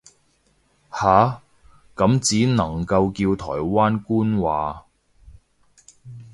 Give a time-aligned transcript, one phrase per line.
[0.91, 1.43] 下，
[1.95, 4.87] 咁只能夠叫台灣官話